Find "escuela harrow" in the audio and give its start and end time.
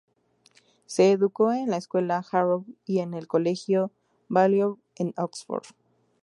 1.77-2.65